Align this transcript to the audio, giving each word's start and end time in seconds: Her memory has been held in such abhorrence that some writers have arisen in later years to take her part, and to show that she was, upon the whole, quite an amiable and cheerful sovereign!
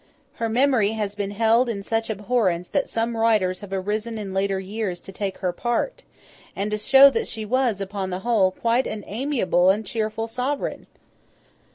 Her 0.41 0.49
memory 0.49 0.93
has 0.93 1.13
been 1.13 1.29
held 1.29 1.69
in 1.69 1.83
such 1.83 2.09
abhorrence 2.09 2.67
that 2.69 2.89
some 2.89 3.15
writers 3.15 3.59
have 3.59 3.71
arisen 3.71 4.17
in 4.17 4.33
later 4.33 4.59
years 4.59 4.99
to 5.01 5.11
take 5.11 5.37
her 5.37 5.53
part, 5.53 6.01
and 6.55 6.71
to 6.71 6.77
show 6.79 7.11
that 7.11 7.27
she 7.27 7.45
was, 7.45 7.79
upon 7.79 8.09
the 8.09 8.21
whole, 8.21 8.49
quite 8.49 8.87
an 8.87 9.03
amiable 9.05 9.69
and 9.69 9.85
cheerful 9.85 10.27
sovereign! 10.27 10.87